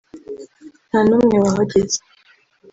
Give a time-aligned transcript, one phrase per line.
[0.89, 1.99] nta n’umwe wahageze